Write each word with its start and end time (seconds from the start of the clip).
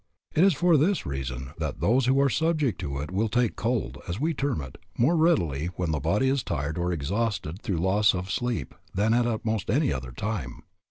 It 0.33 0.43
is 0.43 0.55
for 0.55 0.77
this 0.77 1.05
reason 1.05 1.51
that 1.59 1.79
those 1.79 2.07
who 2.07 2.19
are 2.21 2.27
subject 2.27 2.81
to 2.81 2.97
it 3.01 3.11
will 3.11 3.29
take 3.29 3.51
a 3.51 3.53
cold, 3.53 3.99
as 4.09 4.19
we 4.19 4.33
term 4.33 4.59
it, 4.59 4.79
more 4.97 5.15
readily 5.15 5.67
when 5.75 5.91
the 5.91 5.99
body 5.99 6.27
is 6.27 6.41
tired 6.41 6.79
or 6.79 6.91
exhausted 6.91 7.61
through 7.61 7.77
loss 7.77 8.15
of 8.15 8.31
sleep 8.31 8.73
than 8.95 9.13
at 9.13 9.45
most 9.45 9.69
any 9.69 9.93
other 9.93 10.11
time. 10.11 10.63